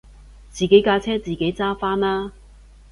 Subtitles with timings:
[0.49, 2.31] 自己架車自己揸返啦